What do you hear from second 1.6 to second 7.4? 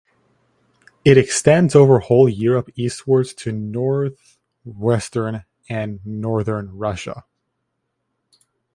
over whole Europe eastwards to Northwestern and Northern Russia.